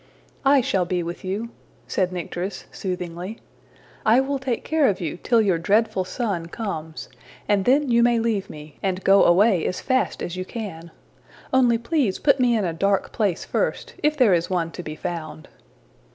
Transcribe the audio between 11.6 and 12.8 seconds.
please put me in a